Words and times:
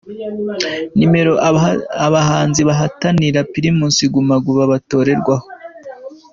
Nomero 0.97 1.33
abahanzi 2.07 2.61
bahataniye 2.69 3.39
Primus 3.53 3.97
Guma 4.13 4.35
Guma 4.45 4.63
batorerwaho. 4.71 5.45